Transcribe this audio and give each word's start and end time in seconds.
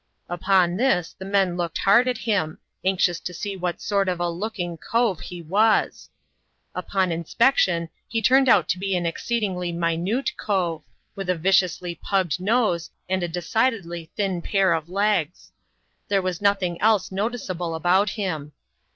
Upnon 0.29 0.77
this, 0.77 1.13
the 1.13 1.25
men 1.25 1.57
looked 1.57 1.77
hard 1.77 2.07
at 2.07 2.17
him, 2.17 2.57
anxious 2.83 3.19
to 3.19 3.35
see 3.35 3.55
what 3.55 3.79
sort 3.79 4.09
of 4.09 4.19
a 4.19 4.27
looking 4.31 4.75
''cove" 4.79 5.19
he 5.21 5.43
was. 5.43 6.09
Upon 6.73 7.11
inspection, 7.11 7.87
he 8.07 8.19
turned 8.19 8.49
out 8.49 8.67
to 8.69 8.79
be 8.79 8.95
an 8.95 9.05
exceedingly 9.05 9.71
minute" 9.71 10.31
cove," 10.37 10.81
with 11.15 11.29
a 11.29 11.35
viciously 11.35 11.93
pugged 11.93 12.39
nose, 12.39 12.89
and 13.07 13.21
a 13.21 13.27
decidedly 13.27 14.09
thin 14.15 14.41
pair 14.41 14.73
of 14.73 14.89
legs. 14.89 15.51
There 16.07 16.23
was 16.23 16.41
nothing 16.41 16.81
else 16.81 17.11
noticeable 17.11 17.75
about 17.75 18.09
him. 18.09 18.53